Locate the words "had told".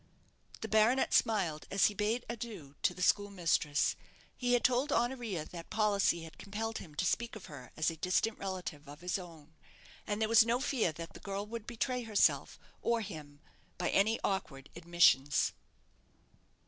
4.53-4.91